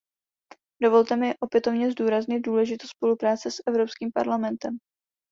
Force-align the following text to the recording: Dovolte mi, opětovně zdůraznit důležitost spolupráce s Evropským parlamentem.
Dovolte 0.81 1.15
mi, 1.17 1.33
opětovně 1.39 1.91
zdůraznit 1.91 2.39
důležitost 2.39 2.89
spolupráce 2.89 3.51
s 3.51 3.61
Evropským 3.67 4.11
parlamentem. 4.15 4.77